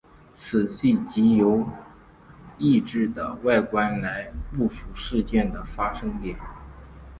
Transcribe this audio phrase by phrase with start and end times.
[0.35, 1.63] 此系藉由
[2.57, 6.35] 异质的外观来部署事件的发生点。